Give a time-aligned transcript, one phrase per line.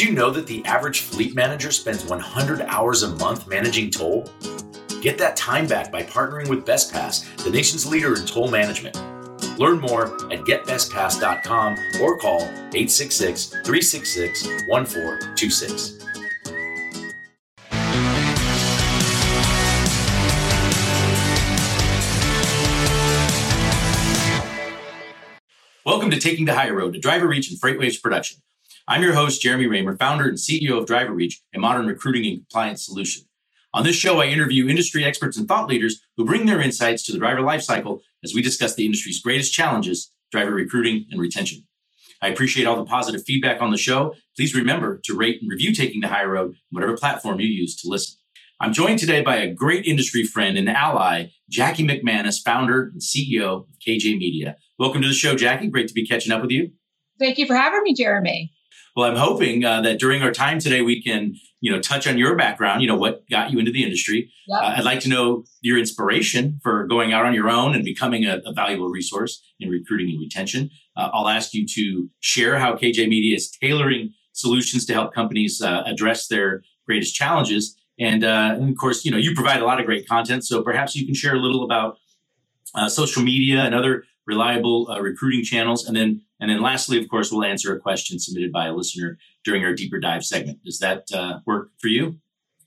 [0.00, 4.30] you know that the average fleet manager spends 100 hours a month managing toll?
[5.02, 8.96] Get that time back by partnering with BestPass, the nation's leader in toll management.
[9.58, 16.00] Learn more at getbestpass.com or call 866 366 1426.
[25.84, 28.40] Welcome to Taking the Hire Road to DriverReach and FreightWaves Production.
[28.90, 32.84] I'm your host, Jeremy Reymer, founder and CEO of DriverReach, a modern recruiting and compliance
[32.84, 33.22] solution.
[33.72, 37.12] On this show, I interview industry experts and thought leaders who bring their insights to
[37.12, 41.68] the driver lifecycle as we discuss the industry's greatest challenges, driver recruiting and retention.
[42.20, 44.16] I appreciate all the positive feedback on the show.
[44.36, 47.88] Please remember to rate and review Taking the Hire Road, whatever platform you use to
[47.88, 48.18] listen.
[48.58, 53.60] I'm joined today by a great industry friend and ally, Jackie McManus, founder and CEO
[53.60, 54.56] of KJ Media.
[54.80, 55.68] Welcome to the show, Jackie.
[55.68, 56.72] Great to be catching up with you.
[57.20, 58.52] Thank you for having me, Jeremy.
[58.96, 62.18] Well, I'm hoping uh, that during our time today, we can, you know, touch on
[62.18, 62.82] your background.
[62.82, 64.32] You know, what got you into the industry.
[64.48, 64.62] Yep.
[64.62, 68.24] Uh, I'd like to know your inspiration for going out on your own and becoming
[68.26, 70.70] a, a valuable resource in recruiting and retention.
[70.96, 75.62] Uh, I'll ask you to share how KJ Media is tailoring solutions to help companies
[75.62, 77.76] uh, address their greatest challenges.
[77.98, 80.44] And, uh, and, of course, you know, you provide a lot of great content.
[80.44, 81.98] So perhaps you can share a little about
[82.74, 87.30] uh, social media and other reliable recruiting channels, and then and then lastly, of course,
[87.30, 90.64] we'll answer a question submitted by a listener during our deeper dive segment.
[90.64, 92.18] Does that uh, work for you?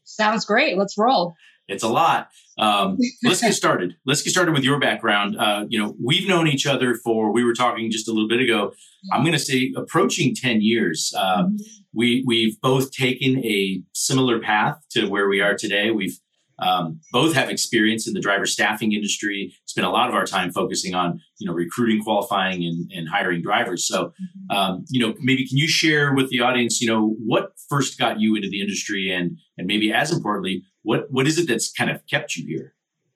[0.04, 0.78] Sounds great.
[0.78, 1.36] Let's roll.
[1.68, 2.30] It's a lot.
[2.58, 3.96] Um, let's get started.
[4.06, 5.38] Let's get started with your background.
[5.38, 8.42] Uh, you know, we've known each other for, we were talking just a little bit
[8.42, 8.74] ago,
[9.12, 11.14] I'm going to say approaching 10 years.
[11.18, 11.56] Uh, mm-hmm.
[11.94, 15.92] we, we've both taken a similar path to where we are today.
[15.92, 16.20] We've
[16.60, 19.54] um, both have experience in the driver staffing industry.
[19.66, 23.42] Spend a lot of our time focusing on you know recruiting, qualifying, and, and hiring
[23.42, 23.88] drivers.
[23.88, 24.56] So, mm-hmm.
[24.56, 28.20] um, you know, maybe can you share with the audience, you know, what first got
[28.20, 31.90] you into the industry, and and maybe as importantly, what what is it that's kind
[31.90, 32.76] of kept you here?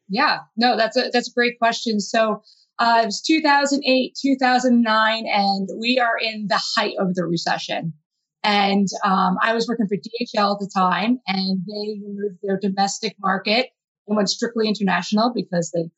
[0.10, 2.00] Yeah, no, that's a that's a great question.
[2.00, 2.44] So.
[2.80, 7.92] Uh, it was 2008, 2009, and we are in the height of the recession.
[8.48, 13.18] And um, I was working for DHL at the time, and they removed their domestic
[13.20, 13.68] market
[14.08, 15.90] and went strictly international because they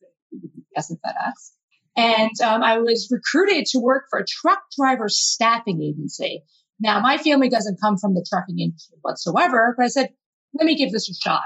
[0.76, 1.52] UPS and FedEx.
[1.96, 6.42] And um, I was recruited to work for a truck driver staffing agency.
[6.80, 10.10] Now, my family doesn't come from the trucking industry whatsoever, but I said,
[10.56, 11.44] let me give this a shot.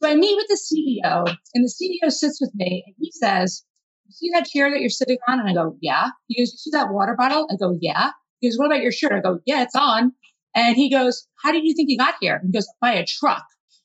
[0.00, 3.64] So I meet with the CEO, and the CEO sits with me, and he says,
[4.06, 5.40] you see that chair that you're sitting on?
[5.40, 6.10] And I go, yeah.
[6.28, 7.48] He goes, you see that water bottle?
[7.50, 8.12] I go, yeah.
[8.40, 9.12] He goes, what about your shirt?
[9.12, 10.12] I go, yeah, it's on.
[10.54, 12.40] And he goes, how did you think you got here?
[12.44, 13.44] He goes, by a truck.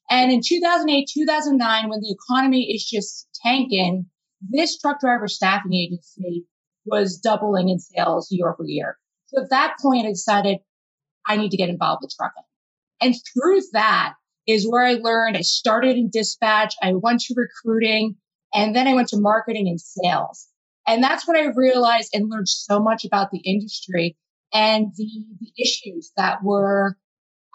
[0.10, 4.06] And in 2008, 2009, when the economy is just tanking,
[4.42, 6.46] this truck driver staffing agency
[6.86, 8.98] was doubling in sales year over year.
[9.28, 10.60] So at that point, I decided
[11.28, 12.44] I need to get involved with trucking.
[13.02, 14.14] And through that
[14.48, 15.38] is where I learned.
[15.38, 16.76] I started in dispatch.
[16.82, 18.16] I went to recruiting
[18.54, 20.48] and then I went to marketing and sales.
[20.86, 24.18] And that's when I realized and learned so much about the industry
[24.54, 26.98] and the, the issues that were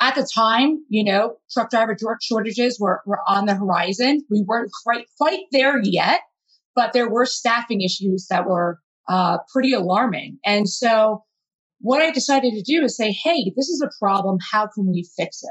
[0.01, 4.25] at the time, you know, truck driver shortages were, were on the horizon.
[4.31, 6.21] We weren't quite, quite there yet,
[6.75, 10.39] but there were staffing issues that were uh, pretty alarming.
[10.45, 11.25] And so
[11.81, 14.39] what I decided to do is say, Hey, this is a problem.
[14.53, 15.51] How can we fix it?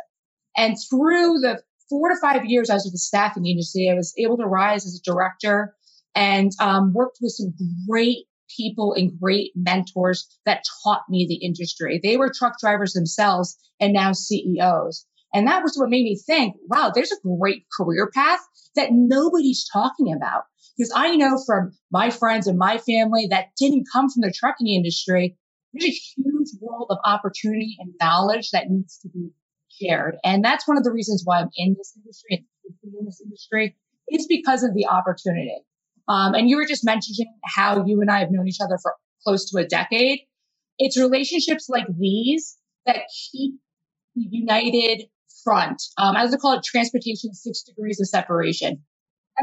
[0.56, 4.13] And through the four to five years I was with the staffing agency, I was
[4.18, 5.75] able to rise as a director
[6.16, 7.53] and um, worked with some
[7.88, 8.25] great
[8.56, 12.00] people and great mentors that taught me the industry.
[12.02, 15.06] They were truck drivers themselves and now CEOs.
[15.34, 18.40] And that was what made me think, wow, there's a great career path
[18.75, 20.44] that nobody's talking about.
[20.78, 24.68] Because I know from my friends and my family that didn't come from the trucking
[24.68, 25.36] industry,
[25.74, 29.31] there's a huge world of opportunity and knowledge that needs to be
[29.69, 30.18] shared.
[30.24, 32.46] And that's one of the reasons why I'm in this industry
[32.84, 33.75] and in this industry
[34.09, 35.57] is because of the opportunity.
[36.07, 38.95] Um, and you were just mentioning how you and I have known each other for
[39.23, 40.19] close to a decade.
[40.78, 43.01] It's relationships like these that
[43.31, 43.56] keep
[44.15, 45.07] the united
[45.44, 45.81] front.
[45.98, 48.83] Um, I like to call it transportation six degrees of separation.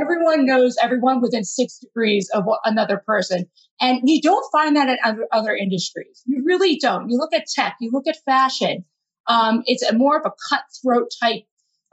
[0.00, 3.46] Everyone knows everyone within six degrees of another person.
[3.80, 6.22] And you don't find that in other, other industries.
[6.26, 7.10] You really don't.
[7.10, 8.84] You look at tech, you look at fashion.
[9.28, 11.44] Um, it's a more of a cutthroat type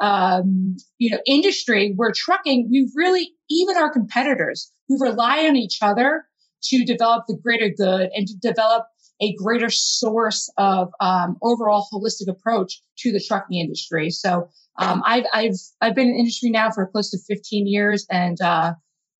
[0.02, 5.80] um, you know, industry where trucking, we really, even our competitors, we rely on each
[5.82, 6.26] other
[6.64, 8.86] to develop the greater good and to develop
[9.22, 14.10] a greater source of um, overall holistic approach to the trucking industry.
[14.10, 14.50] So
[14.80, 18.74] um, I've I've I've been in industry now for close to 15 years, and uh,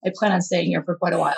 [0.04, 1.34] I plan on staying here for quite a while.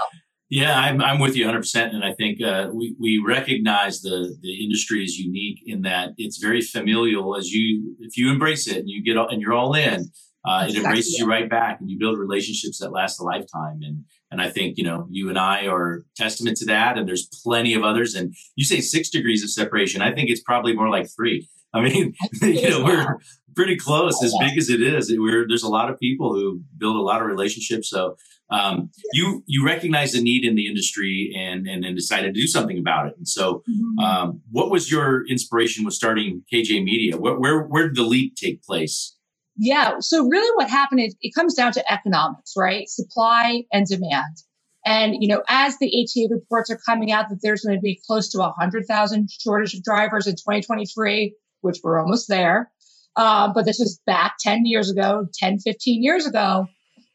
[0.51, 1.95] Yeah, I'm, I'm with you 100%.
[1.95, 6.39] And I think uh, we, we recognize the, the industry is unique in that it's
[6.39, 10.11] very familial as you, if you embrace it and you get, and you're all in,
[10.45, 13.81] uh, it embraces you right back and you build relationships that last a lifetime.
[13.83, 16.99] And, and I think, you know, you and I are testament to that.
[16.99, 18.15] And there's plenty of others.
[18.15, 20.03] And you say six degrees of separation.
[20.03, 21.49] I think it's probably more like three.
[21.73, 23.19] I mean, you know, we're
[23.57, 25.13] pretty close as big as it is.
[25.17, 27.89] We're, there's a lot of people who build a lot of relationships.
[27.89, 28.17] So,
[28.51, 32.47] um, you, you recognize the need in the industry and, and, and decided to do
[32.47, 33.15] something about it.
[33.17, 33.99] And so, mm-hmm.
[33.99, 37.17] um, what was your inspiration with starting KJ Media?
[37.17, 39.17] Where, where, where did the leap take place?
[39.57, 40.01] Yeah.
[40.01, 42.89] So really what happened is it comes down to economics, right?
[42.89, 44.37] Supply and demand.
[44.87, 48.01] And, you know, as the ATA reports are coming out that there's going to be
[48.07, 52.71] close to 100,000 shortage of drivers in 2023, which we're almost there.
[53.17, 56.67] Uh, but this is back 10 years ago, 10, 15 years ago.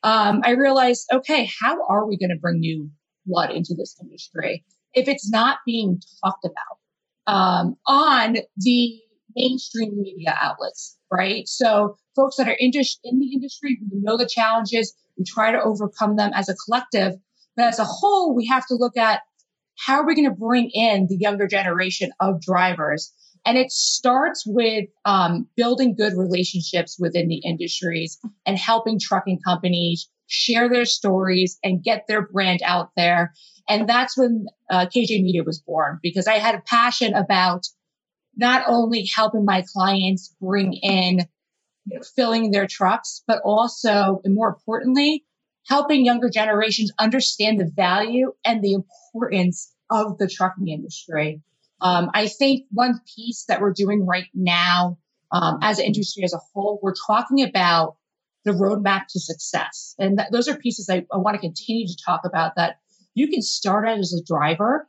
[0.02, 2.90] Um, I realized, okay, how are we going to bring new
[3.26, 4.64] blood into this industry
[4.94, 9.00] if it's not being talked about um, on the
[9.36, 11.48] mainstream media outlets, right?
[11.48, 12.72] So folks that are in,
[13.04, 17.14] in the industry, we know the challenges, we try to overcome them as a collective,
[17.56, 19.22] but as a whole, we have to look at
[19.78, 23.14] how are we going to bring in the younger generation of drivers
[23.46, 30.10] and it starts with um, building good relationships within the industries and helping trucking companies
[30.28, 33.34] share their stories and get their brand out there.
[33.68, 37.66] And that's when uh, KJ Media was born because I had a passion about
[38.36, 41.28] not only helping my clients bring in
[42.16, 45.26] filling their trucks, but also, and more importantly,
[45.68, 51.42] helping younger generations understand the value and the importance of the trucking industry.
[51.82, 54.98] Um, I think one piece that we're doing right now
[55.32, 57.96] um, as an industry as a whole, we're talking about
[58.46, 59.96] the roadmap to success.
[60.00, 62.78] And those are pieces I, I want to continue to talk about that
[63.14, 64.88] you can start out as a driver,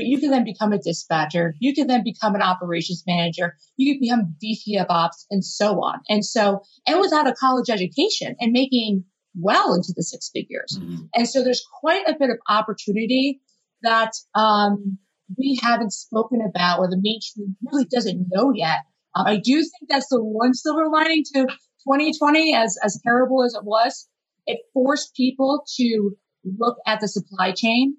[0.00, 1.54] but you can then become a dispatcher.
[1.58, 3.58] You can then become an operations manager.
[3.76, 6.00] You can become VP of ops and so on.
[6.08, 9.04] And so, and without a college education and making
[9.38, 10.78] well into the six figures.
[10.80, 11.02] Mm-hmm.
[11.14, 13.42] And so there's quite a bit of opportunity
[13.82, 14.96] that, um,
[15.36, 18.78] we haven't spoken about or the mainstream really doesn't know yet.
[19.14, 23.52] Um, I do think that's the one silver lining to 2020, as, as terrible as
[23.52, 24.08] it was.
[24.46, 26.12] It forced people to
[26.58, 27.96] look at the supply chain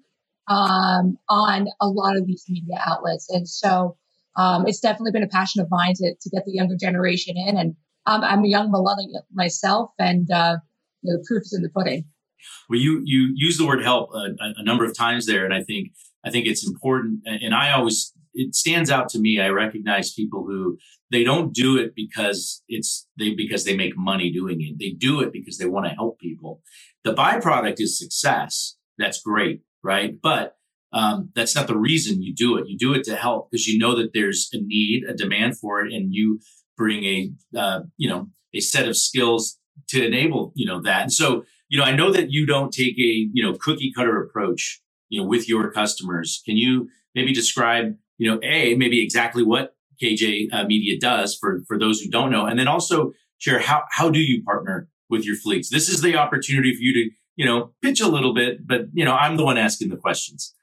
[0.48, 3.28] um, on a lot of these media outlets.
[3.30, 3.96] And so
[4.36, 7.56] um, it's definitely been a passion of mine to, to get the younger generation in.
[7.56, 10.56] And um, I'm a young millennial myself, and uh,
[11.02, 12.04] you know, the proof is in the pudding.
[12.68, 15.62] Well, you you use the word help a, a number of times there, and I
[15.62, 15.92] think
[16.24, 17.20] I think it's important.
[17.26, 19.40] And I always, it stands out to me.
[19.40, 20.78] I recognize people who
[21.10, 24.78] they don't do it because it's they, because they make money doing it.
[24.78, 26.62] They do it because they want to help people.
[27.04, 28.76] The byproduct is success.
[28.98, 29.62] That's great.
[29.82, 30.14] Right.
[30.20, 30.56] But
[30.92, 32.68] um, that's not the reason you do it.
[32.68, 35.84] You do it to help because you know that there's a need, a demand for
[35.84, 36.40] it, and you
[36.76, 39.58] bring a, uh, you know, a set of skills
[39.88, 41.02] to enable, you know, that.
[41.02, 44.20] And so, you know, I know that you don't take a, you know, cookie cutter
[44.20, 46.42] approach you know, with your customers.
[46.44, 51.60] Can you maybe describe, you know, a maybe exactly what KJ uh, Media does for
[51.68, 55.24] for those who don't know, and then also share how how do you partner with
[55.26, 55.68] your fleets?
[55.68, 59.04] This is the opportunity for you to you know pitch a little bit, but you
[59.04, 60.54] know I'm the one asking the questions.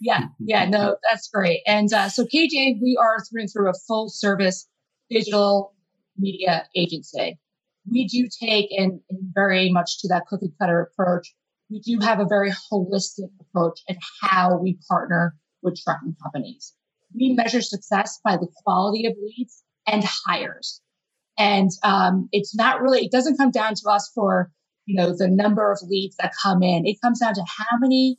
[0.00, 1.60] Yeah, yeah, no, that's great.
[1.66, 4.68] And uh, so KJ, we are through and through a full service
[5.10, 5.74] digital
[6.18, 7.38] media agency.
[7.90, 9.00] We do take and
[9.34, 11.34] very much to that cookie cutter approach
[11.72, 16.74] we do have a very holistic approach in how we partner with trucking companies.
[17.14, 20.82] We measure success by the quality of leads and hires.
[21.38, 24.50] And um, it's not really, it doesn't come down to us for,
[24.86, 26.86] you know, the number of leads that come in.
[26.86, 28.16] It comes down to how many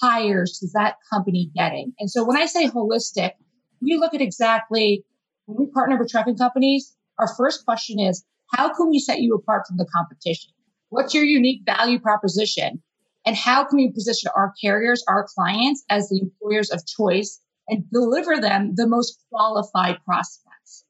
[0.00, 1.92] hires is that company getting.
[1.98, 3.32] And so when I say holistic,
[3.80, 5.04] we look at exactly
[5.46, 9.34] when we partner with trucking companies, our first question is, how can we set you
[9.34, 10.52] apart from the competition?
[10.88, 12.82] What's your unique value proposition?
[13.24, 17.84] And how can we position our carriers, our clients as the employers of choice and
[17.90, 20.84] deliver them the most qualified prospects?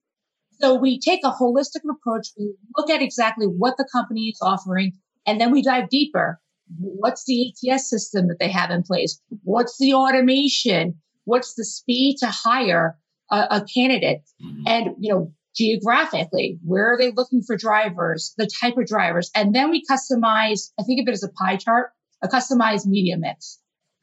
[0.60, 2.28] So we take a holistic approach.
[2.38, 4.92] We look at exactly what the company is offering
[5.26, 6.40] and then we dive deeper.
[6.78, 9.20] What's the ATS system that they have in place?
[9.44, 11.00] What's the automation?
[11.24, 12.98] What's the speed to hire
[13.30, 14.22] a, a candidate?
[14.42, 14.62] Mm-hmm.
[14.66, 19.30] And, you know, geographically, where are they looking for drivers, the type of drivers?
[19.34, 21.92] And then we customize, I think of it as a pie chart
[22.22, 23.60] a customized media mix.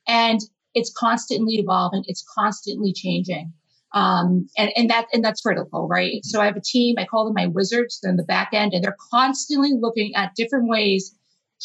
[0.07, 0.39] And
[0.73, 2.03] it's constantly evolving.
[2.07, 3.53] It's constantly changing.
[3.93, 6.23] Um, and, and that, and that's critical, right?
[6.23, 7.99] So I have a team, I call them my wizards.
[8.01, 11.15] They're in the back end and they're constantly looking at different ways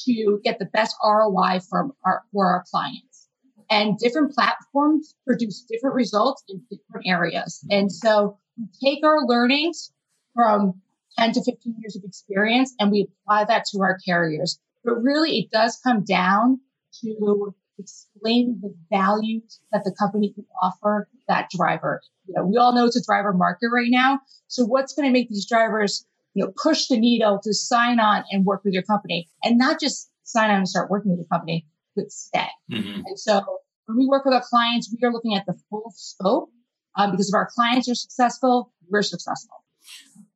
[0.05, 3.29] to get the best ROI from our, for our clients.
[3.71, 7.65] And different platforms produce different results in different areas.
[7.71, 9.93] And so we take our learnings
[10.35, 10.81] from
[11.19, 14.59] 10 to 15 years of experience and we apply that to our carriers.
[14.85, 16.61] But really, it does come down
[17.03, 22.01] to explain the values that the company can offer that driver.
[22.29, 24.21] You know, we all know it's a driver market right now.
[24.49, 28.25] So what's going to make these drivers, you know, push the needle to sign on
[28.31, 31.27] and work with your company and not just sign on and start working with your
[31.27, 31.67] company,
[31.97, 32.49] but stay.
[32.71, 33.03] Mm-hmm.
[33.07, 33.43] And so
[33.87, 36.51] when we work with our clients, we are looking at the full scope
[36.97, 39.65] um, because if our clients are successful, we're successful.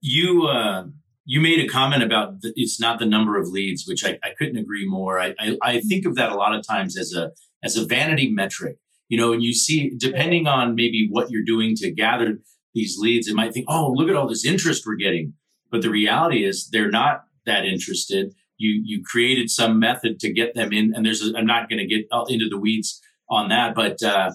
[0.00, 0.84] You, uh,
[1.24, 4.30] you made a comment about the, it's not the number of leads, which I, I
[4.36, 5.20] couldn't agree more.
[5.20, 7.30] I, I, I, think of that a lot of times as a
[7.62, 8.78] as a vanity metric.
[9.12, 12.38] You know, and you see, depending on maybe what you're doing to gather
[12.72, 15.34] these leads, it might think, oh, look at all this interest we're getting.
[15.70, 18.32] But the reality is, they're not that interested.
[18.56, 21.80] You you created some method to get them in, and there's a, I'm not going
[21.80, 24.30] to get into the weeds on that, but uh,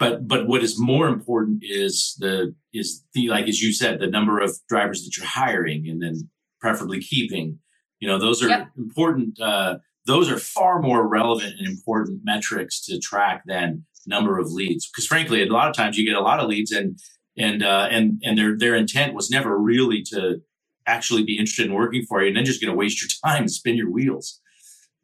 [0.00, 4.08] but but what is more important is the is the like as you said the
[4.08, 6.28] number of drivers that you're hiring and then
[6.60, 7.60] preferably keeping
[8.00, 8.70] you know those are yep.
[8.76, 14.50] important uh, those are far more relevant and important metrics to track than number of
[14.50, 16.98] leads because frankly a lot of times you get a lot of leads and
[17.36, 20.40] and uh, and and their their intent was never really to
[20.86, 23.42] actually be interested in working for you and then just going to waste your time
[23.42, 24.40] and spin your wheels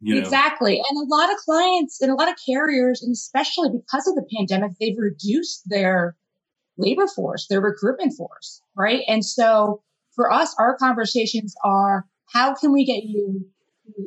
[0.01, 0.21] you know?
[0.21, 0.75] Exactly.
[0.77, 4.25] And a lot of clients and a lot of carriers, and especially because of the
[4.35, 6.15] pandemic, they've reduced their
[6.77, 9.01] labor force, their recruitment force, right?
[9.07, 9.81] And so
[10.15, 13.47] for us, our conversations are how can we get you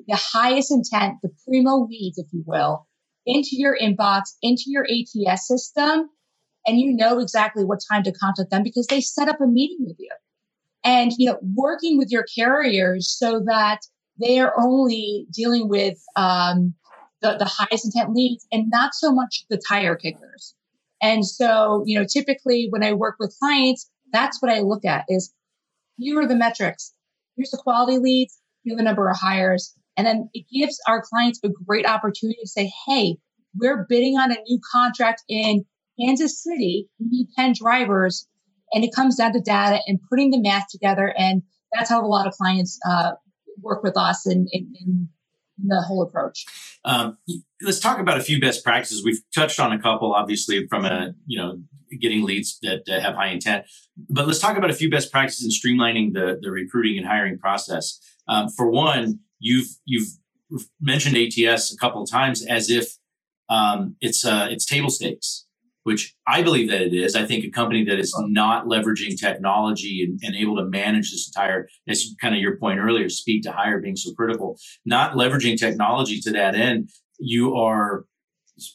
[0.06, 2.87] the highest intent, the primo leads, if you will,
[3.26, 6.08] into your inbox, into your ATS system,
[6.66, 9.78] and you know exactly what time to contact them because they set up a meeting
[9.80, 10.10] with you.
[10.82, 13.80] And, you know, working with your carriers so that
[14.18, 16.75] they are only dealing with um,
[17.20, 20.54] the, the highest intent leads and not so much the tire kickers.
[21.02, 25.04] And so, you know, typically when I work with clients, that's what I look at
[25.08, 25.32] is
[25.99, 26.92] here are the metrics.
[27.37, 28.39] Here's the quality leads.
[28.64, 29.74] The number of hires.
[29.96, 33.16] And then it gives our clients a great opportunity to say, Hey,
[33.54, 35.64] we're bidding on a new contract in
[36.00, 36.88] Kansas City.
[36.98, 38.26] We need 10 drivers.
[38.72, 41.12] And it comes down to data and putting the math together.
[41.18, 43.12] And that's how a lot of clients uh,
[43.60, 44.46] work with us in
[45.66, 46.44] the whole approach.
[46.84, 47.18] Um,
[47.62, 49.04] let's talk about a few best practices.
[49.04, 51.60] We've touched on a couple, obviously, from a you know
[52.00, 53.66] getting leads that uh, have high intent.
[54.08, 57.38] But let's talk about a few best practices in streamlining the the recruiting and hiring
[57.38, 58.00] process.
[58.30, 60.08] Um, for one, you've you've
[60.80, 62.96] mentioned ATS a couple of times as if
[63.50, 65.46] um, it's uh, it's table stakes
[65.84, 67.16] which I believe that it is.
[67.16, 71.26] I think a company that is not leveraging technology and, and, able to manage this
[71.28, 75.58] entire, as kind of your point earlier, speed to hire being so critical, not leveraging
[75.58, 78.04] technology to that end, you are,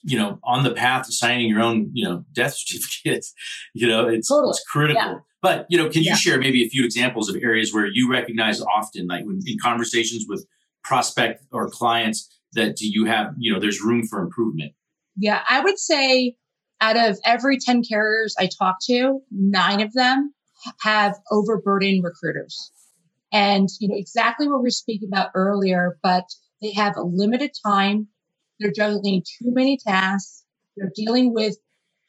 [0.04, 3.26] you know, on the path to signing your own, you know, death certificate.
[3.74, 4.50] you know, it's, totally.
[4.50, 5.02] it's critical.
[5.02, 5.18] Yeah.
[5.46, 8.60] But, you know, can you share maybe a few examples of areas where you recognize
[8.62, 10.44] often, like when, in conversations with
[10.84, 14.74] prospect or clients, that you have, you know, there's room for improvement?
[15.16, 16.36] Yeah, I would say
[16.82, 20.34] out of every 10 carriers I talk to, nine of them
[20.82, 22.72] have overburdened recruiters.
[23.32, 26.26] And, you know, exactly what we were speaking about earlier, but
[26.60, 28.08] they have a limited time.
[28.60, 30.44] They're juggling too many tasks.
[30.76, 31.56] They're dealing with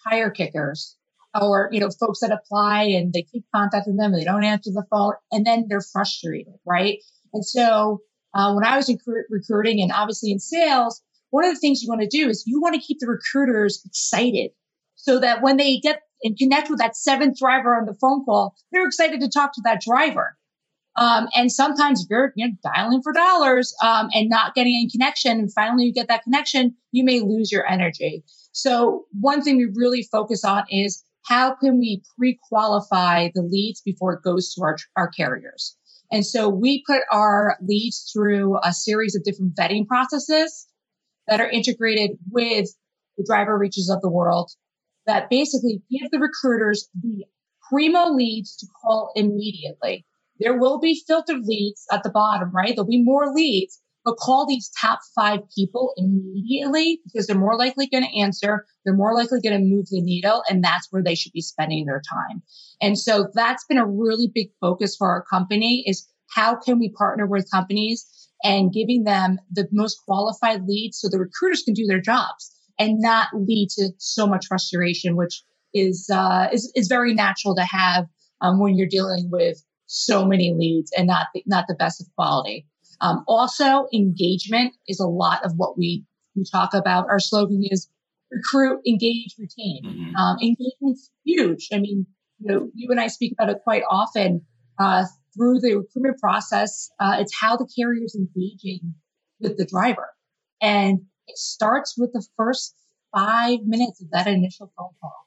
[0.08, 0.96] tire kickers
[1.42, 4.70] or, you know, folks that apply and they keep contacting them and they don't answer
[4.72, 6.98] the phone and then they're frustrated, right?
[7.32, 8.00] And so,
[8.34, 8.94] uh, when I was
[9.30, 12.60] recruiting and obviously in sales, one of the things you want to do is you
[12.60, 14.50] want to keep the recruiters excited
[14.96, 18.54] so that when they get and connect with that seventh driver on the phone call,
[18.72, 20.36] they're excited to talk to that driver.
[20.96, 25.32] Um, and sometimes you're you know, dialing for dollars um, and not getting any connection,
[25.38, 28.24] and finally you get that connection, you may lose your energy.
[28.52, 34.14] So one thing we really focus on is how can we pre-qualify the leads before
[34.14, 35.76] it goes to our, our carriers?
[36.12, 40.66] And so we put our leads through a series of different vetting processes
[41.26, 42.68] that are integrated with
[43.16, 44.52] the DriverReaches of the world
[45.06, 47.24] that basically give the recruiters the
[47.68, 50.04] primo leads to call immediately.
[50.38, 52.74] There will be filtered leads at the bottom, right?
[52.74, 57.88] There'll be more leads, but call these top five people immediately because they're more likely
[57.88, 58.64] going to answer.
[58.84, 61.84] They're more likely going to move the needle and that's where they should be spending
[61.84, 62.40] their time.
[62.80, 66.90] And so that's been a really big focus for our company is how can we
[66.90, 68.06] partner with companies
[68.44, 73.00] and giving them the most qualified leads so the recruiters can do their jobs and
[73.00, 75.42] not lead to so much frustration, which
[75.74, 78.06] is uh, is is very natural to have
[78.40, 82.06] um, when you're dealing with so many leads and not the, not the best of
[82.14, 82.66] quality.
[83.00, 87.06] Um, also, engagement is a lot of what we we talk about.
[87.08, 87.88] Our slogan is
[88.30, 89.82] recruit, engage, retain.
[89.84, 90.16] Mm-hmm.
[90.16, 91.68] Um, engagement's huge.
[91.72, 92.06] I mean,
[92.38, 94.42] you know, you and I speak about it quite often
[94.78, 96.90] uh, through the recruitment process.
[97.00, 98.94] Uh, it's how the carrier is engaging
[99.40, 100.08] with the driver,
[100.60, 102.74] and it starts with the first
[103.14, 105.26] five minutes of that initial phone call.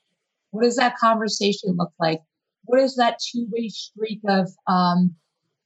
[0.51, 2.21] What does that conversation look like?
[2.65, 5.15] What is that two-way streak of um,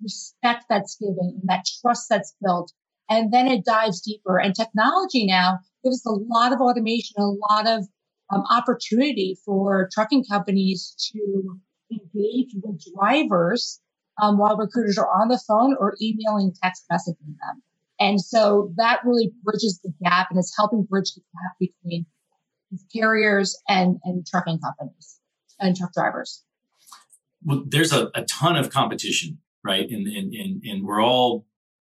[0.04, 2.72] respect that's given, and that trust that's built?
[3.10, 4.40] And then it dives deeper.
[4.40, 7.86] And technology now gives a lot of automation, a lot of
[8.34, 11.60] um, opportunity for trucking companies to
[11.92, 13.82] engage with drivers
[14.22, 17.62] um, while recruiters are on the phone or emailing, text messaging them.
[18.00, 22.06] And so that really bridges the gap and is helping bridge the gap between
[22.96, 25.20] carriers and, and trucking companies
[25.60, 26.44] and truck drivers.
[27.44, 29.90] Well, there's a, a ton of competition, right?
[29.90, 31.46] And, and, and, and we're all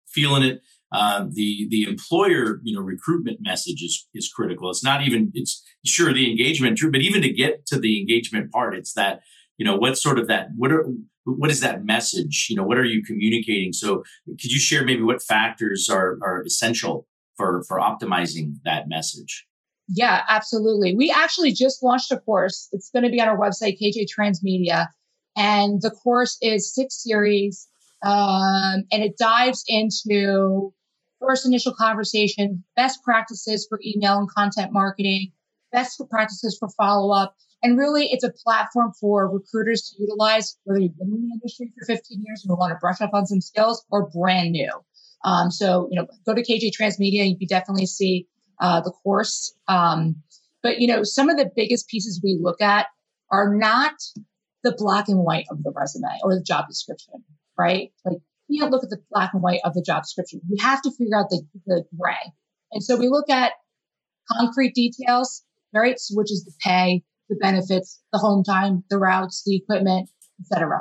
[0.06, 0.62] feeling it.
[0.92, 4.71] Uh, the the employer you know recruitment message is is critical.
[4.71, 8.52] It's not even it's sure the engagement true, but even to get to the engagement
[8.52, 9.23] part, it's that
[9.59, 10.87] you know what sort of that what are
[11.25, 12.47] what is that message?
[12.49, 13.73] You know what are you communicating?
[13.73, 19.47] So could you share maybe what factors are are essential for for optimizing that message?
[19.88, 20.94] Yeah, absolutely.
[20.94, 22.68] We actually just launched a course.
[22.73, 24.87] It's going to be on our website, KJ Transmedia,
[25.36, 27.68] and the course is six series,
[28.02, 30.72] um, and it dives into
[31.20, 35.32] first initial conversation, best practices for email and content marketing,
[35.72, 37.34] best practices for follow up.
[37.62, 41.72] And really, it's a platform for recruiters to utilize, whether you've been in the industry
[41.78, 44.70] for 15 years and want to brush up on some skills or brand new.
[45.24, 47.26] Um, so, you know, go to KJ Transmedia.
[47.28, 48.28] You can definitely see
[48.60, 49.54] uh, the course.
[49.66, 50.16] Um,
[50.62, 52.86] but, you know, some of the biggest pieces we look at
[53.30, 53.94] are not
[54.64, 57.23] the black and white of the resume or the job description,
[57.56, 57.92] right?
[58.04, 58.18] Like
[58.49, 60.40] you can't look at the black and white of the job description.
[60.50, 62.33] We have to figure out the, the gray.
[62.73, 63.52] And so we look at
[64.33, 65.99] concrete details, right?
[66.00, 70.09] So which is the pay, the benefits, the home time, the routes, the equipment,
[70.40, 70.80] etc.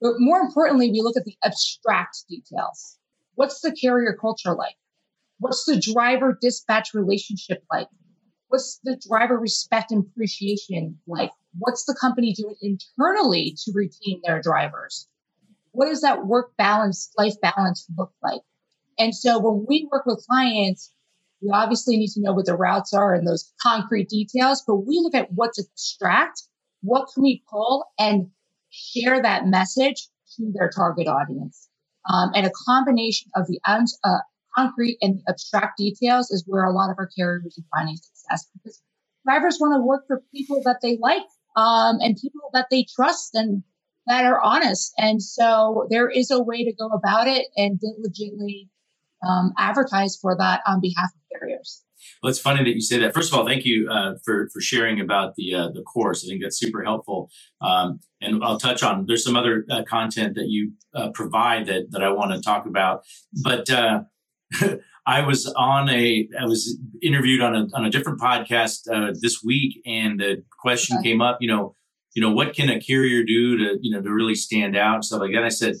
[0.00, 2.98] But more importantly, we look at the abstract details.
[3.34, 4.76] What's the carrier culture like?
[5.38, 7.88] What's the driver dispatch relationship like?
[8.50, 11.30] What's the driver respect and appreciation like?
[11.58, 15.08] What's the company doing internally to retain their drivers?
[15.72, 18.42] what does that work balance, life balance look like?
[18.98, 20.92] And so when we work with clients,
[21.40, 24.98] we obviously need to know what the routes are and those concrete details, but we
[24.98, 26.42] look at what's abstract,
[26.82, 28.30] what can we pull and
[28.70, 31.68] share that message to their target audience.
[32.12, 34.18] Um, and a combination of the uh,
[34.54, 37.96] concrete and abstract details is where a lot of our carriers and finding
[38.54, 38.82] because
[39.26, 41.22] drivers want to work for people that they like
[41.56, 43.62] um, and people that they trust and
[44.06, 44.92] that are honest.
[44.98, 48.68] And so there is a way to go about it and diligently
[49.26, 51.82] um, advertise for that on behalf of carriers.
[52.22, 53.14] Well, it's funny that you say that.
[53.14, 56.24] First of all, thank you uh, for for sharing about the uh, the course.
[56.24, 57.30] I think that's super helpful.
[57.60, 59.04] Um, and I'll touch on.
[59.06, 62.64] There's some other uh, content that you uh, provide that that I want to talk
[62.66, 63.02] about.
[63.42, 64.04] But uh,
[65.06, 69.42] I was on a I was interviewed on a on a different podcast uh, this
[69.42, 71.10] week, and the question okay.
[71.10, 71.38] came up.
[71.40, 71.74] You know,
[72.14, 75.04] you know, what can a carrier do to, you know, to really stand out and
[75.04, 75.38] stuff like that?
[75.38, 75.76] And I said,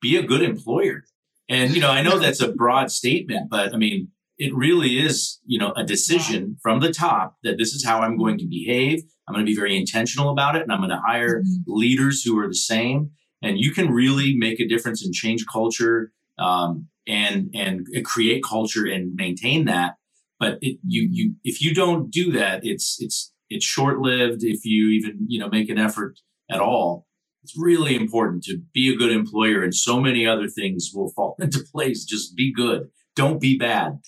[0.00, 1.04] be a good employer.
[1.48, 4.08] And, you know, I know that's a broad statement, but I mean,
[4.38, 8.18] it really is, you know, a decision from the top that this is how I'm
[8.18, 9.02] going to behave.
[9.28, 11.62] I'm going to be very intentional about it and I'm going to hire mm-hmm.
[11.66, 13.10] leaders who are the same.
[13.42, 18.86] And you can really make a difference and change culture um, and and create culture
[18.86, 19.96] and maintain that.
[20.38, 24.64] But it, you you if you don't do that, it's it's it's short lived if
[24.64, 26.18] you even you know make an effort
[26.50, 27.06] at all.
[27.42, 31.36] It's really important to be a good employer, and so many other things will fall
[31.40, 32.04] into place.
[32.04, 32.88] Just be good.
[33.14, 34.00] Don't be bad.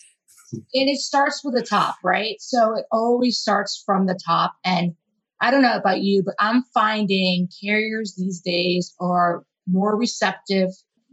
[0.52, 2.36] and it starts with the top, right?
[2.40, 4.54] So it always starts from the top.
[4.64, 4.94] And
[5.40, 10.70] I don't know about you, but I'm finding carriers these days are more receptive.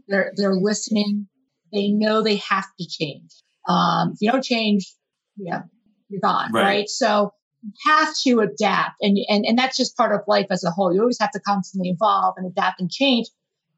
[0.08, 1.28] They're they're listening.
[1.74, 3.32] They know they have to change.
[3.68, 4.94] Um, if you don't change,
[5.38, 5.64] yeah,
[6.10, 6.64] you're gone, right?
[6.64, 6.90] right?
[6.90, 7.34] So
[7.86, 10.94] have to adapt and, and, and that's just part of life as a whole.
[10.94, 13.28] You always have to constantly evolve and adapt and change.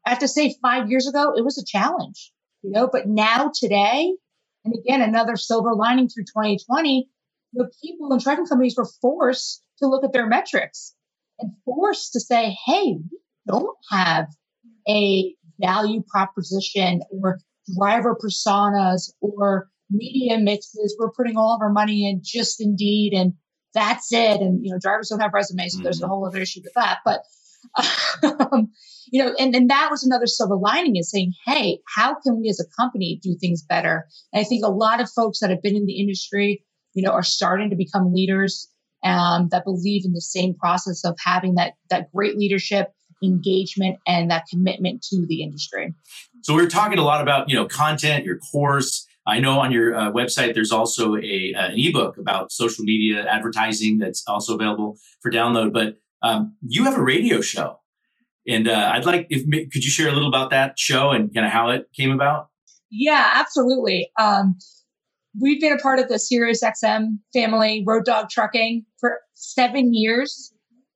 [0.04, 2.32] I have to say five years ago, it was a challenge,
[2.62, 4.12] you know, but now today,
[4.64, 7.08] and again, another silver lining through 2020,
[7.52, 10.94] the people and trucking companies were forced to look at their metrics
[11.38, 14.26] and forced to say, Hey, we don't have
[14.88, 17.38] a value proposition or
[17.74, 20.96] driver personas or media mixes.
[20.98, 23.34] We're putting all of our money in just Indeed and
[23.74, 24.40] that's it.
[24.40, 25.72] And, you know, drivers don't have resumes.
[25.72, 25.84] So mm-hmm.
[25.84, 26.10] there's a mm-hmm.
[26.10, 27.00] whole other issue with that.
[27.04, 27.20] But,
[28.52, 28.70] um,
[29.12, 32.48] you know, and, and that was another silver lining is saying, Hey, how can we
[32.48, 34.06] as a company do things better?
[34.32, 36.64] And I think a lot of folks that have been in the industry
[36.96, 38.68] you know, are starting to become leaders
[39.04, 42.88] um, that believe in the same process of having that that great leadership
[43.22, 45.94] engagement and that commitment to the industry.
[46.46, 49.04] So we are talking a lot about you know content, your course.
[49.26, 53.26] I know on your uh, website there's also a uh, an ebook about social media
[53.28, 55.72] advertising that's also available for download.
[55.72, 57.80] But um, you have a radio show,
[58.46, 61.44] and uh, I'd like if could you share a little about that show and kind
[61.44, 62.46] of how it came about?
[62.92, 64.12] Yeah, absolutely.
[64.16, 64.56] Um,
[65.36, 70.52] we've been a part of the Sirius XM family, Road Dog Trucking, for seven years.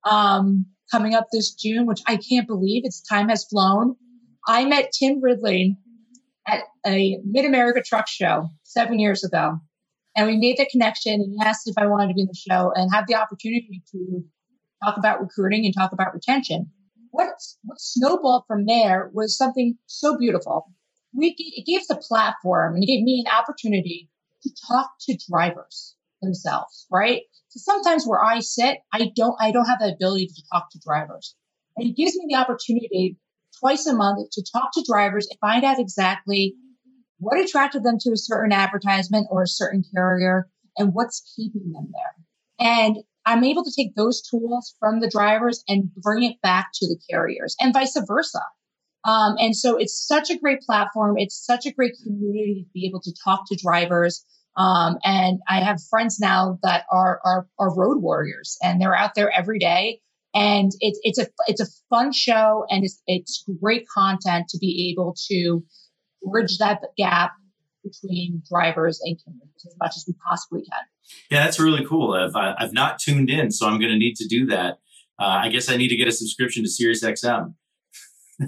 [0.09, 3.97] Um, coming up this June, which I can't believe its time has flown.
[4.47, 5.77] I met Tim Ridley
[6.47, 9.59] at a Mid America Truck Show seven years ago,
[10.17, 11.15] and we made the connection.
[11.15, 13.83] And he asked if I wanted to be in the show and have the opportunity
[13.93, 14.25] to
[14.85, 16.71] talk about recruiting and talk about retention.
[17.11, 17.29] What,
[17.65, 20.73] what snowballed from there was something so beautiful.
[21.13, 24.09] We it gave a platform and it gave me an opportunity
[24.43, 27.23] to talk to drivers themselves, right?
[27.49, 30.79] So sometimes where I sit, I don't, I don't have the ability to talk to
[30.79, 31.35] drivers.
[31.77, 33.17] And it gives me the opportunity
[33.61, 36.55] twice a month to talk to drivers and find out exactly
[37.19, 41.89] what attracted them to a certain advertisement or a certain carrier and what's keeping them
[41.93, 42.67] there.
[42.67, 42.97] And
[43.27, 46.99] I'm able to take those tools from the drivers and bring it back to the
[47.11, 48.41] carriers and vice versa.
[49.07, 51.17] Um, and so it's such a great platform.
[51.19, 54.25] It's such a great community to be able to talk to drivers.
[54.57, 59.15] Um, and I have friends now that are, are, are road warriors and they're out
[59.15, 60.01] there every day.
[60.35, 64.93] And it's, it's a, it's a fun show and it's, it's great content to be
[64.93, 65.65] able to
[66.23, 67.33] bridge that gap
[67.83, 70.83] between drivers and commuters as much as we possibly can.
[71.31, 72.13] Yeah, that's really cool.
[72.13, 74.79] I've, I've not tuned in, so I'm going to need to do that.
[75.19, 77.55] Uh, I guess I need to get a subscription to SiriusXM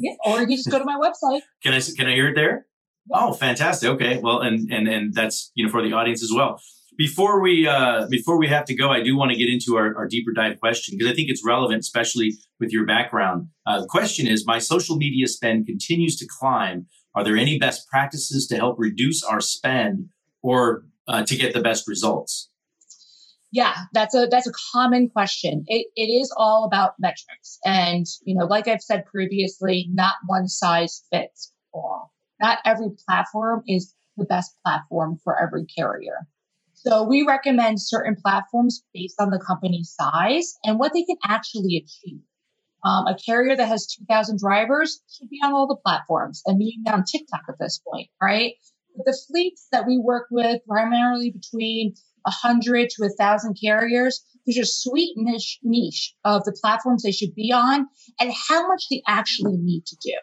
[0.01, 1.41] yeah, or you just go to my website.
[1.63, 2.67] Can I can I hear it there?
[3.11, 3.19] Yeah.
[3.21, 3.89] Oh, fantastic.
[3.91, 4.19] Okay.
[4.19, 6.61] Well, and and and that's you know for the audience as well.
[6.97, 9.97] Before we uh, before we have to go, I do want to get into our,
[9.97, 13.49] our deeper dive question because I think it's relevant, especially with your background.
[13.67, 16.87] Uh, the question is: My social media spend continues to climb.
[17.15, 20.09] Are there any best practices to help reduce our spend
[20.43, 22.51] or uh, to get the best results?
[23.53, 25.65] Yeah, that's a that's a common question.
[25.69, 30.49] It it is all about metrics, and you know, like I've said previously, not one
[30.49, 32.13] size fits all.
[32.41, 36.27] Not every platform is the best platform for every carrier.
[36.85, 41.77] So we recommend certain platforms based on the company size and what they can actually
[41.77, 42.21] achieve.
[42.85, 46.83] Um, a carrier that has 2,000 drivers should be on all the platforms and maybe
[46.89, 48.55] on TikTok at this point, right?
[48.97, 54.25] But the fleets that we work with primarily between 100 to 1,000 carriers.
[54.47, 57.87] There's a sweet niche, niche of the platforms they should be on
[58.21, 60.15] and how much they actually need to do.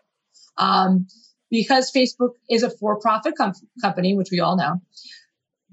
[0.58, 1.08] Um,
[1.50, 4.82] because Facebook is a for-profit com- company, which we all know,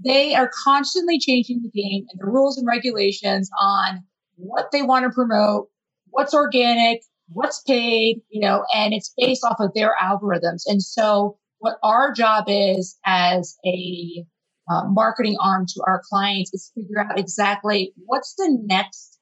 [0.02, 4.04] they are constantly changing the game and the rules and regulations on
[4.36, 5.68] what they want to promote,
[6.10, 10.62] what's organic, what's paid, you know, and it's based off of their algorithms.
[10.66, 14.24] And so what our job is as a
[14.70, 19.18] uh, marketing arm to our clients is figure out exactly what's the next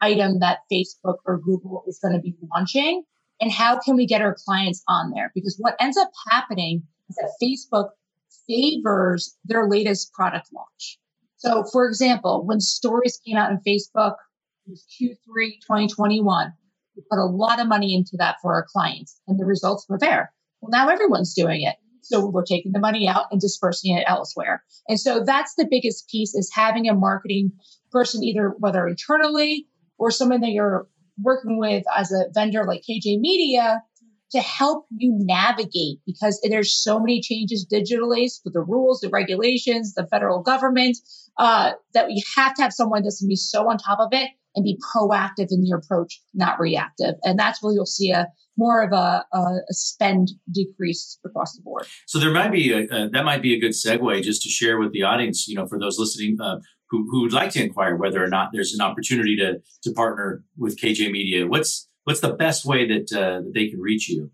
[0.00, 3.02] item that Facebook or Google is going to be launching
[3.40, 5.32] and how can we get our clients on there?
[5.34, 7.90] Because what ends up happening is that Facebook
[8.48, 10.98] favors their latest product launch.
[11.36, 14.14] So, for example, when stories came out in Facebook,
[14.66, 16.52] it was Q3 2021.
[16.96, 19.98] We put a lot of money into that for our clients, and the results were
[19.98, 20.32] there.
[20.60, 21.76] Well, now everyone's doing it.
[22.02, 24.62] So we're taking the money out and dispersing it elsewhere.
[24.88, 27.52] And so that's the biggest piece is having a marketing
[27.90, 29.66] person, either whether internally
[29.98, 30.86] or someone that you're
[31.22, 33.82] working with as a vendor like KJ Media
[34.34, 39.94] to help you navigate because there's so many changes digitally with the rules, the regulations,
[39.94, 40.96] the federal government,
[41.38, 44.08] uh, that we have to have someone that's going to be so on top of
[44.12, 47.14] it and be proactive in your approach, not reactive.
[47.22, 51.86] And that's where you'll see a more of a, a, spend decrease across the board.
[52.06, 54.78] So there might be a, a, that might be a good segue just to share
[54.78, 57.96] with the audience, you know, for those listening uh, who who would like to inquire
[57.96, 61.46] whether or not there's an opportunity to to partner with KJ Media.
[61.46, 64.30] What's what's the best way that uh, that they can reach you?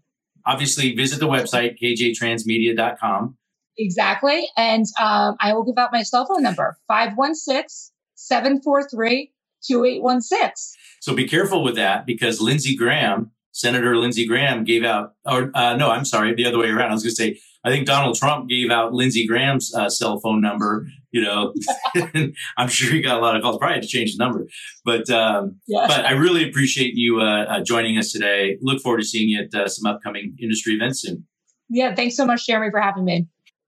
[0.46, 3.36] Obviously, visit the website kjtransmedia.com.
[3.78, 9.32] Exactly, and um, I will give out my cell phone number 516 743
[9.66, 10.76] 2816.
[11.00, 15.76] So be careful with that because Lindsey Graham Senator Lindsey Graham gave out, or uh,
[15.76, 16.90] no, I'm sorry, the other way around.
[16.90, 20.18] I was going to say, I think Donald Trump gave out Lindsey Graham's uh, cell
[20.20, 20.86] phone number.
[21.10, 21.52] You know,
[22.56, 23.58] I'm sure he got a lot of calls.
[23.58, 24.46] Probably had to change his number,
[24.84, 25.86] but um, yeah.
[25.88, 28.58] but I really appreciate you uh, uh, joining us today.
[28.62, 31.26] Look forward to seeing you at uh, some upcoming industry events soon.
[31.68, 33.26] Yeah, thanks so much, Jeremy, for having me.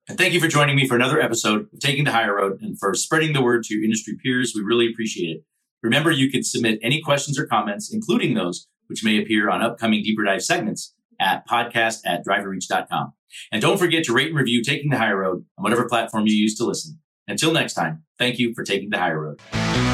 [0.09, 2.77] And thank you for joining me for another episode of Taking the Hire Road and
[2.77, 4.53] for spreading the word to your industry peers.
[4.53, 5.43] We really appreciate it.
[5.81, 10.03] Remember, you can submit any questions or comments, including those which may appear on upcoming
[10.03, 13.13] deeper dive segments at podcast at driverreach.com.
[13.51, 16.35] And don't forget to rate and review Taking the Hire Road on whatever platform you
[16.35, 16.99] use to listen.
[17.27, 19.92] Until next time, thank you for taking the higher road.